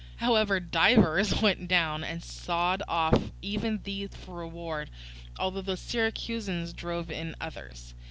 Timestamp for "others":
7.39-7.93